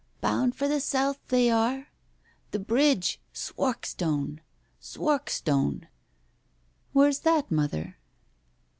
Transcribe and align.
"Bound 0.19 0.55
for 0.55 0.67
the 0.67 0.79
South, 0.79 1.19
they 1.27 1.51
are.... 1.51 1.89
The 2.49 2.57
Bridge.... 2.57 3.21
Swarkstone! 3.35 4.39
Swarkstone." 4.81 5.89
"Where's 6.91 7.19
that, 7.19 7.51
mother?" 7.51 7.99